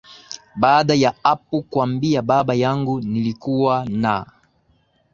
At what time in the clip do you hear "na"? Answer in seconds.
3.85-4.25